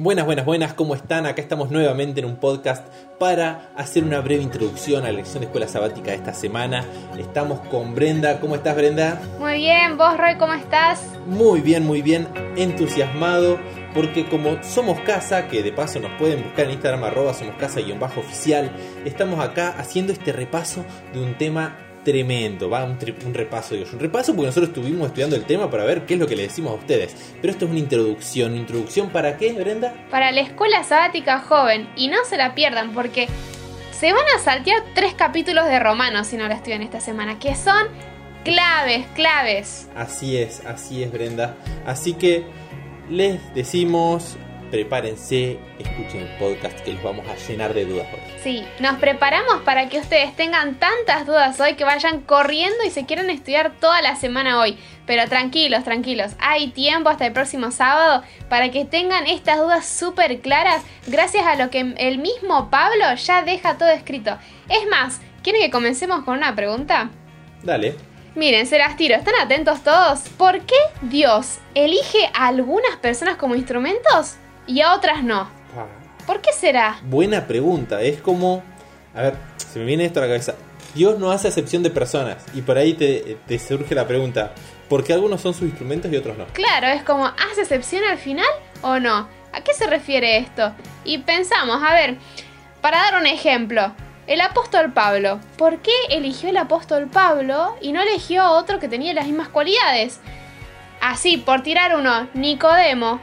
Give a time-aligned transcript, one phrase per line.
[0.00, 1.26] Buenas, buenas, buenas, ¿cómo están?
[1.26, 2.86] Acá estamos nuevamente en un podcast
[3.18, 6.84] para hacer una breve introducción a la lección de escuela sabática de esta semana.
[7.18, 8.38] Estamos con Brenda.
[8.38, 9.20] ¿Cómo estás, Brenda?
[9.40, 11.02] Muy bien, vos, Roy, ¿cómo estás?
[11.26, 13.58] Muy bien, muy bien, entusiasmado.
[13.92, 18.70] Porque como somos casa, que de paso nos pueden buscar en Instagram arroba somos casa-oficial,
[19.04, 21.76] estamos acá haciendo este repaso de un tema
[22.08, 22.96] tremendo, va un,
[23.26, 26.20] un repaso, digo, un repaso porque nosotros estuvimos estudiando el tema para ver qué es
[26.20, 27.14] lo que le decimos a ustedes.
[27.42, 29.94] Pero esto es una introducción, ¿introducción para qué, Brenda?
[30.10, 33.28] Para la escuela sabática joven, y no se la pierdan porque
[33.90, 37.54] se van a saltear tres capítulos de Romanos si no la estudian esta semana, que
[37.54, 37.88] son
[38.42, 39.90] claves, claves.
[39.94, 41.56] Así es, así es, Brenda.
[41.84, 42.46] Así que
[43.10, 44.38] les decimos
[44.70, 48.20] prepárense, escuchen el podcast que los vamos a llenar de dudas hoy.
[48.42, 53.06] Sí, nos preparamos para que ustedes tengan tantas dudas hoy que vayan corriendo y se
[53.06, 54.78] quieran estudiar toda la semana hoy.
[55.06, 60.40] Pero tranquilos, tranquilos, hay tiempo hasta el próximo sábado para que tengan estas dudas súper
[60.40, 64.38] claras gracias a lo que el mismo Pablo ya deja todo escrito.
[64.68, 67.10] Es más, ¿quieren que comencemos con una pregunta?
[67.62, 67.96] Dale.
[68.34, 70.20] Miren, se las tiro, ¿están atentos todos?
[70.36, 74.36] ¿Por qué Dios elige a algunas personas como instrumentos
[74.68, 75.48] y a otras no?
[76.26, 77.00] ¿Por qué será?
[77.02, 78.02] Buena pregunta.
[78.02, 78.62] Es como.
[79.14, 80.54] A ver, se me viene esto a la cabeza.
[80.94, 82.44] Dios no hace excepción de personas.
[82.54, 84.52] Y por ahí te, te surge la pregunta:
[84.88, 86.46] ¿por qué algunos son sus instrumentos y otros no?
[86.52, 88.46] Claro, es como: ¿hace excepción al final
[88.82, 89.26] o no?
[89.52, 90.72] ¿A qué se refiere esto?
[91.04, 92.18] Y pensamos, a ver,
[92.82, 93.92] para dar un ejemplo.
[94.26, 95.40] El apóstol Pablo.
[95.56, 99.48] ¿Por qué eligió el apóstol Pablo y no eligió a otro que tenía las mismas
[99.48, 100.20] cualidades?
[101.00, 103.20] Así, por tirar uno, Nicodemo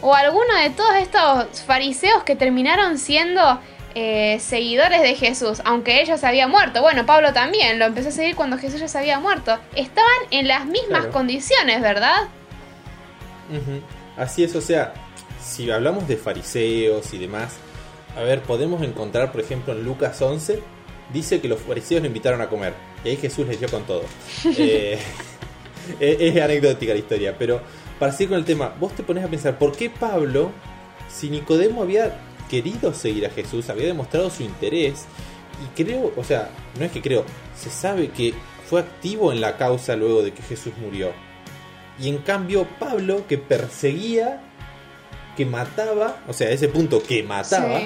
[0.00, 3.60] o alguno de todos estos fariseos que terminaron siendo
[3.94, 6.82] eh, seguidores de Jesús, aunque ellos habían muerto.
[6.82, 9.58] Bueno, Pablo también lo empezó a seguir cuando Jesús ya se había muerto.
[9.74, 12.28] Estaban en las mismas condiciones, ¿verdad?
[14.16, 14.92] Así es, o sea,
[15.42, 17.56] si hablamos de fariseos y demás,
[18.16, 20.62] a ver, podemos encontrar, por ejemplo, en Lucas 11,
[21.12, 22.74] dice que los fariseos le invitaron a comer.
[23.04, 24.04] Y ahí Jesús les dio con todo.
[24.58, 24.98] eh,
[26.00, 27.62] es anecdótica la historia, pero
[27.98, 30.52] para seguir con el tema, vos te pones a pensar, ¿por qué Pablo,
[31.08, 35.06] si Nicodemo había querido seguir a Jesús, había demostrado su interés,
[35.62, 37.24] y creo, o sea, no es que creo,
[37.56, 38.34] se sabe que
[38.68, 41.10] fue activo en la causa luego de que Jesús murió.
[41.98, 44.40] Y en cambio Pablo, que perseguía,
[45.36, 47.80] que mataba, o sea, a ese punto que mataba,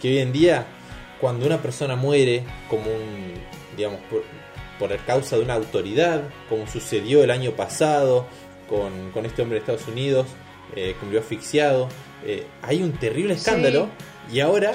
[0.00, 0.66] que hoy en día,
[1.20, 3.34] cuando una persona muere, como un,
[3.76, 4.22] digamos, por,
[4.78, 8.26] por causa de una autoridad, como sucedió el año pasado,
[8.68, 10.26] con, este hombre de Estados Unidos,
[10.76, 11.88] eh, que murió asfixiado.
[12.24, 13.88] Eh, hay un terrible escándalo
[14.32, 14.74] y ahora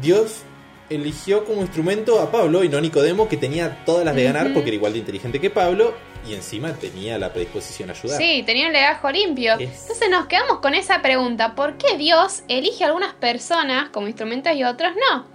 [0.00, 0.42] Dios
[0.90, 4.52] eligió como instrumento a Pablo y no a Nicodemo, que tenía todas las de ganar
[4.52, 5.94] porque era igual de inteligente que Pablo
[6.28, 8.18] y encima tenía la predisposición a ayudar.
[8.18, 9.54] Sí, tenía un legajo limpio.
[9.54, 14.54] Entonces nos quedamos con esa pregunta, ¿por qué Dios elige a algunas personas como instrumentos
[14.54, 15.26] y otros no?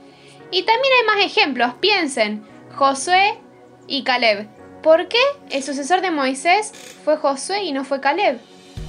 [0.51, 2.43] Y también hay más ejemplos, piensen,
[2.75, 3.39] Josué
[3.87, 4.58] y Caleb.
[4.81, 5.19] ¿Por qué
[5.49, 6.71] el sucesor de Moisés
[7.03, 8.39] fue Josué y no fue Caleb?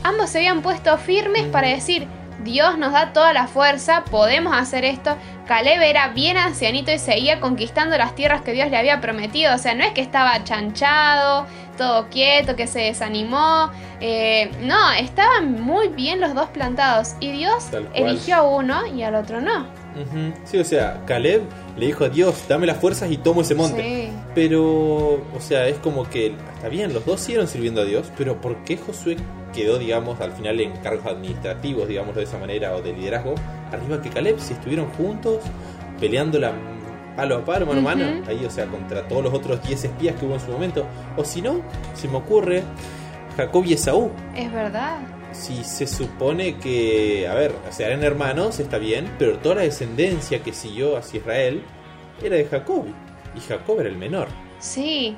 [0.04, 2.06] Ambos se habían puesto firmes para decir,
[2.44, 5.16] Dios nos da toda la fuerza, podemos hacer esto.
[5.46, 9.54] Caleb era bien ancianito y seguía conquistando las tierras que Dios le había prometido.
[9.54, 11.46] O sea, no es que estaba chanchado,
[11.76, 13.70] todo quieto, que se desanimó.
[14.00, 17.14] Eh, no, estaban muy bien los dos plantados.
[17.20, 19.79] Y Dios eligió a uno y al otro no.
[20.44, 21.42] Sí, o sea, Caleb
[21.76, 24.12] le dijo a Dios, dame las fuerzas y tomo ese monte.
[24.34, 28.40] Pero, o sea, es como que, está bien, los dos siguieron sirviendo a Dios, pero
[28.40, 29.16] ¿por qué Josué
[29.52, 33.34] quedó, digamos, al final en cargos administrativos, digamos de esa manera, o de liderazgo,
[33.72, 35.38] arriba que Caleb, si estuvieron juntos,
[35.98, 36.52] peleando la
[37.16, 40.14] palo a palo, mano a mano, ahí, o sea, contra todos los otros 10 espías
[40.16, 40.86] que hubo en su momento.
[41.16, 41.60] O si no,
[41.94, 42.62] se me ocurre,
[43.36, 44.10] Jacob y Esaú.
[44.36, 45.00] Es verdad
[45.32, 49.62] si se supone que, a ver, o sea, eran hermanos, está bien, pero toda la
[49.62, 51.62] descendencia que siguió hacia Israel
[52.22, 52.86] era de Jacob.
[53.34, 54.28] Y Jacob era el menor.
[54.58, 55.16] Sí.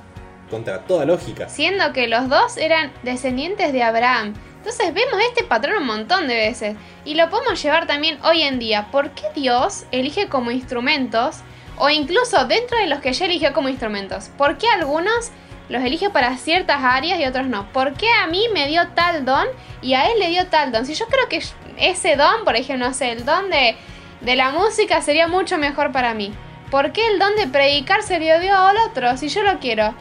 [0.51, 1.49] Contra toda lógica.
[1.49, 4.35] Siendo que los dos eran descendientes de Abraham.
[4.59, 6.77] Entonces vemos este patrón un montón de veces.
[7.05, 8.89] Y lo podemos llevar también hoy en día.
[8.93, 11.39] ¿Por qué Dios elige como instrumentos?
[11.79, 14.31] O incluso dentro de los que ya eligió como instrumentos.
[14.37, 15.31] ¿Por qué algunos
[15.69, 17.71] los elige para ciertas áreas y otros no.
[17.73, 19.47] ¿Por qué a mí me dio tal don
[19.81, 20.87] y a él le dio tal don?
[20.87, 21.43] Si yo creo que
[21.79, 23.77] ese don, por ejemplo, no sé, el don de,
[24.37, 26.33] la música sería mucho mejor para mí.
[26.71, 29.95] ¿Por qué el don de predicar se le dio al otro si yo lo quiero?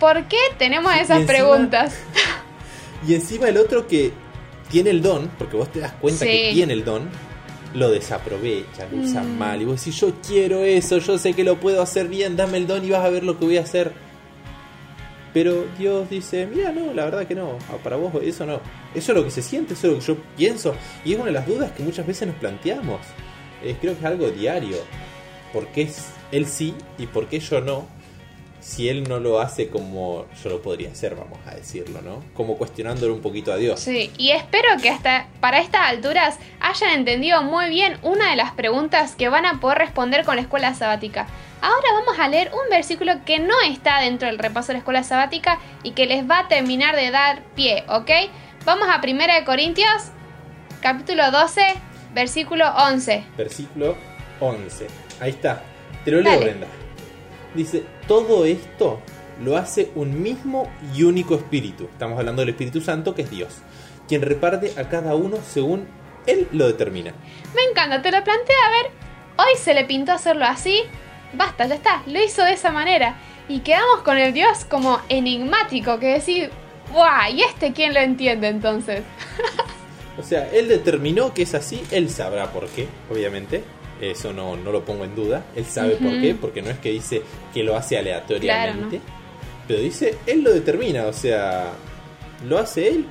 [0.00, 1.98] ¿Por qué tenemos esas preguntas?
[3.04, 4.12] Y encima el otro que
[4.70, 7.10] tiene el don, porque vos te das cuenta que tiene el don,
[7.74, 9.38] lo desaprovecha, lo usa mm.
[9.38, 9.60] mal.
[9.60, 12.68] Y vos decís, yo quiero eso, yo sé que lo puedo hacer bien, dame el
[12.68, 13.92] don y vas a ver lo que voy a hacer
[15.32, 18.60] Pero Dios dice, mira, no, la verdad que no, ah, para vos eso no.
[18.94, 20.74] Eso es lo que se siente, eso es lo que yo pienso.
[21.04, 23.00] Y es una de las dudas que muchas veces nos planteamos.
[23.60, 24.76] creo que es algo diario.
[25.52, 25.88] ¿Por qué
[26.32, 27.86] él sí y por qué yo no?
[28.62, 32.22] Si él no lo hace como yo lo podría hacer, vamos a decirlo, ¿no?
[32.32, 33.80] Como cuestionándolo un poquito a Dios.
[33.80, 38.52] Sí, y espero que hasta para estas alturas hayan entendido muy bien una de las
[38.52, 41.26] preguntas que van a poder responder con la escuela sabática.
[41.60, 45.02] Ahora vamos a leer un versículo que no está dentro del repaso de la escuela
[45.02, 48.10] sabática y que les va a terminar de dar pie, ¿ok?
[48.64, 50.12] Vamos a 1 Corintios,
[50.80, 51.62] capítulo 12,
[52.14, 53.24] versículo 11.
[53.36, 53.96] Versículo
[54.38, 54.86] 11.
[55.18, 55.64] Ahí está.
[56.04, 56.68] Te lo leo, Brenda.
[57.54, 59.00] Dice, todo esto
[59.42, 61.84] lo hace un mismo y único espíritu.
[61.84, 63.58] Estamos hablando del Espíritu Santo, que es Dios,
[64.08, 65.86] quien reparte a cada uno según
[66.26, 67.12] Él lo determina.
[67.54, 68.90] Me encanta, te lo planteé, a ver,
[69.36, 70.82] hoy se le pintó hacerlo así,
[71.34, 73.16] basta, ya está, lo hizo de esa manera.
[73.48, 76.50] Y quedamos con el Dios como enigmático, que decir,
[76.92, 77.32] ¡guau!
[77.34, 79.02] ¿Y este quién lo entiende entonces?
[80.18, 83.64] o sea, él determinó que es así, él sabrá por qué, obviamente.
[84.02, 85.44] Eso no, no lo pongo en duda.
[85.54, 87.22] Él sabe por qué, porque no es que dice
[87.54, 89.00] que lo hace aleatoriamente.
[89.68, 91.70] Pero dice, él lo determina, o sea,
[92.44, 93.06] lo hace él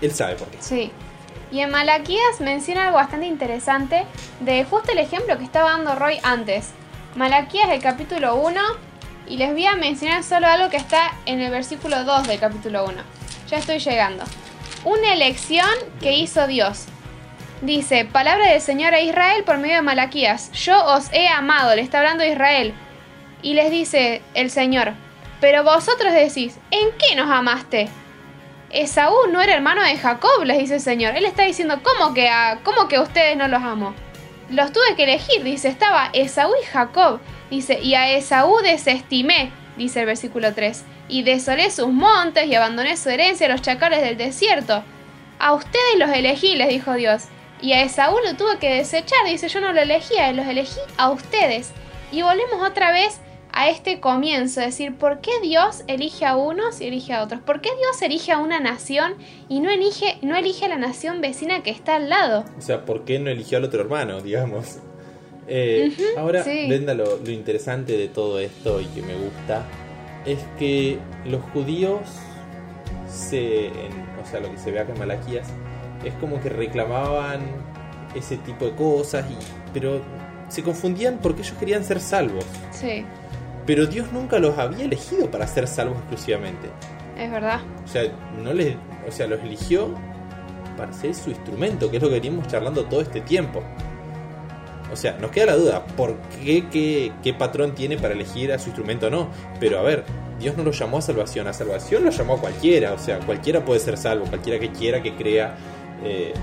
[0.00, 0.58] y él sabe por qué.
[0.60, 0.90] Sí.
[1.52, 4.04] Y en Malaquías menciona algo bastante interesante
[4.40, 6.70] de justo el ejemplo que estaba dando Roy antes.
[7.14, 8.60] Malaquías el capítulo 1
[9.28, 12.86] y les voy a mencionar solo algo que está en el versículo 2 del capítulo
[12.86, 12.94] 1.
[13.48, 14.24] Ya estoy llegando.
[14.84, 15.68] Una elección
[16.00, 16.86] que hizo Dios.
[17.62, 20.50] Dice, palabra del Señor a Israel por medio de Malaquías.
[20.50, 22.74] Yo os he amado, le está hablando Israel.
[23.40, 24.94] Y les dice el Señor,
[25.40, 27.88] pero vosotros decís, ¿en qué nos amaste?
[28.70, 31.14] Esaú no era hermano de Jacob, les dice el Señor.
[31.14, 33.94] Él está diciendo, ¿cómo que, a, cómo que ustedes no los amo?
[34.50, 37.20] Los tuve que elegir, dice, estaba Esaú y Jacob.
[37.48, 42.96] Dice, y a Esaú desestimé, dice el versículo 3, y desolé sus montes y abandoné
[42.96, 44.82] su herencia a los chacales del desierto.
[45.38, 47.28] A ustedes los elegí, les dijo Dios.
[47.62, 51.10] Y a Esaú lo tuve que desechar, dice, yo no lo elegía, los elegí a
[51.10, 51.70] ustedes.
[52.10, 53.20] Y volvemos otra vez
[53.52, 57.40] a este comienzo, es decir, ¿por qué Dios elige a unos y elige a otros?
[57.40, 59.14] ¿Por qué Dios elige a una nación
[59.48, 62.44] y no elige, no elige a la nación vecina que está al lado?
[62.58, 64.78] O sea, ¿por qué no eligió al otro hermano, digamos?
[65.48, 66.68] Eh, ahora, sí.
[66.68, 69.66] lo, interesante de todo esto y que me gusta
[70.24, 72.00] es que los judíos
[73.10, 73.70] se,
[74.22, 75.48] o sea, lo que se ve acá en Malaquías,
[76.04, 77.40] es como que reclamaban
[78.14, 79.36] ese tipo de cosas, y,
[79.72, 80.00] pero
[80.48, 82.44] se confundían porque ellos querían ser salvos.
[82.70, 83.04] Sí.
[83.66, 86.68] Pero Dios nunca los había elegido para ser salvos exclusivamente.
[87.16, 87.60] Es verdad.
[87.84, 88.02] O sea,
[88.42, 88.76] no les,
[89.08, 89.94] o sea, los eligió
[90.76, 93.62] para ser su instrumento, que es lo que venimos charlando todo este tiempo.
[94.92, 98.58] O sea, nos queda la duda, ¿por qué, qué, qué patrón tiene para elegir a
[98.58, 99.30] su instrumento o no?
[99.58, 100.04] Pero a ver,
[100.38, 103.64] Dios no lo llamó a salvación, a salvación lo llamó a cualquiera, o sea, cualquiera
[103.64, 105.56] puede ser salvo, cualquiera que quiera, que crea.
[106.04, 106.34] Eh,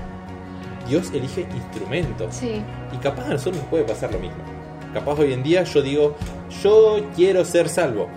[0.88, 2.34] Dios elige instrumentos.
[2.34, 2.62] Sí.
[2.92, 4.42] Y capaz a nosotros nos puede pasar lo mismo.
[4.92, 6.16] Capaz hoy en día yo digo,
[6.62, 8.08] yo quiero ser salvo.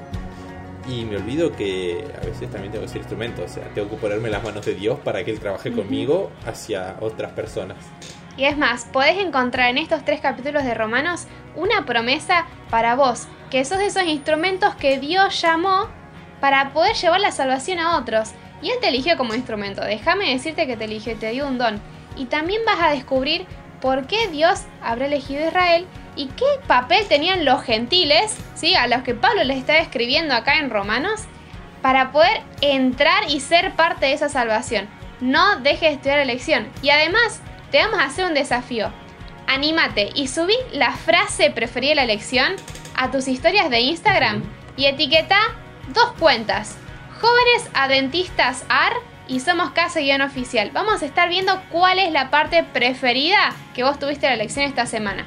[0.88, 3.96] Y me olvido que a veces también tengo que ser instrumento, o sea, tengo que
[3.96, 7.78] ponerme las manos de Dios para que Él trabaje conmigo hacia otras personas.
[8.36, 13.28] Y es más, podés encontrar en estos tres capítulos de Romanos una promesa para vos,
[13.50, 15.88] que sos de esos instrumentos que Dios llamó
[16.44, 18.32] para poder llevar la salvación a otros.
[18.62, 19.82] Y Él te eligió como instrumento.
[19.82, 21.82] Déjame decirte que te eligió y te dio un don.
[22.18, 23.46] Y también vas a descubrir
[23.80, 25.88] por qué Dios habrá elegido a Israel
[26.18, 28.76] y qué papel tenían los gentiles, ¿sí?
[28.76, 31.22] a los que Pablo les está escribiendo acá en Romanos,
[31.82, 34.90] para poder entrar y ser parte de esa salvación.
[35.22, 36.68] No dejes de estudiar la lección.
[36.82, 37.40] Y además,
[37.72, 38.92] te vamos a hacer un desafío.
[39.48, 42.58] Anímate y subí la frase preferida de la lección
[42.98, 44.44] a tus historias de Instagram
[44.76, 45.40] y etiqueta
[45.94, 46.78] dos cuentas.
[47.20, 48.94] Jóvenes Adventistas AR
[49.28, 50.72] y Somos Casa Guión Oficial.
[50.74, 54.66] Vamos a estar viendo cuál es la parte preferida que vos tuviste de la lección
[54.66, 55.26] esta semana.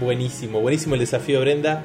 [0.00, 1.84] Buenísimo, buenísimo el desafío, Brenda.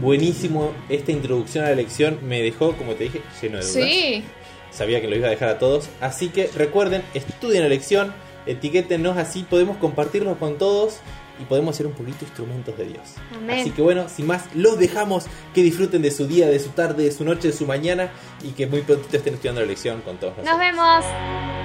[0.00, 2.18] Buenísimo esta introducción a la lección.
[2.22, 3.72] Me dejó, como te dije, lleno de dudas.
[3.72, 4.24] Sí.
[4.70, 5.90] Sabía que lo iba a dejar a todos.
[6.00, 8.14] Así que recuerden, estudien la lección,
[8.46, 11.00] etiquétenos así, podemos compartirlo con todos
[11.40, 13.14] y podemos ser un poquito instrumentos de Dios.
[13.50, 17.04] Así que bueno, sin más, los dejamos que disfruten de su día, de su tarde,
[17.04, 18.10] de su noche, de su mañana
[18.42, 20.58] y que muy pronto estén estudiando la lección con todos nosotros.
[20.58, 21.59] Nos vemos.